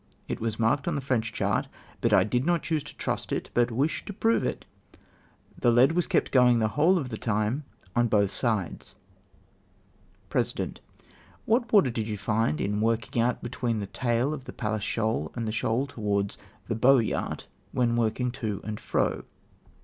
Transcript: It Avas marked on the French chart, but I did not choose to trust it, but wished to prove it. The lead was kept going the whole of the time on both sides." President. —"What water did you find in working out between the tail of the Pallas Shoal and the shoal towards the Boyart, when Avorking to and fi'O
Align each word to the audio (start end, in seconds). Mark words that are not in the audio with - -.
It 0.27 0.39
Avas 0.39 0.57
marked 0.57 0.87
on 0.87 0.95
the 0.95 0.99
French 0.99 1.31
chart, 1.31 1.67
but 2.01 2.11
I 2.11 2.23
did 2.23 2.43
not 2.43 2.63
choose 2.63 2.83
to 2.85 2.97
trust 2.97 3.31
it, 3.31 3.51
but 3.53 3.69
wished 3.69 4.07
to 4.07 4.13
prove 4.13 4.43
it. 4.43 4.65
The 5.59 5.69
lead 5.69 5.91
was 5.91 6.07
kept 6.07 6.31
going 6.31 6.57
the 6.57 6.69
whole 6.69 6.97
of 6.97 7.09
the 7.09 7.19
time 7.19 7.65
on 7.95 8.07
both 8.07 8.31
sides." 8.31 8.95
President. 10.27 10.81
—"What 11.45 11.71
water 11.71 11.91
did 11.91 12.07
you 12.07 12.17
find 12.17 12.59
in 12.59 12.81
working 12.81 13.21
out 13.21 13.43
between 13.43 13.79
the 13.79 13.85
tail 13.85 14.33
of 14.33 14.45
the 14.45 14.53
Pallas 14.53 14.81
Shoal 14.81 15.31
and 15.35 15.47
the 15.47 15.51
shoal 15.51 15.85
towards 15.85 16.35
the 16.67 16.75
Boyart, 16.75 17.45
when 17.71 17.93
Avorking 17.95 18.31
to 18.31 18.59
and 18.63 18.79
fi'O 18.79 19.23